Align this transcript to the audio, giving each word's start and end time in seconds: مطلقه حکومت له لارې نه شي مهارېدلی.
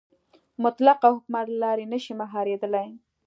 مطلقه 0.63 1.07
حکومت 1.15 1.45
له 1.51 1.57
لارې 1.63 1.85
نه 1.93 1.99
شي 2.03 2.13
مهارېدلی. 2.21 2.87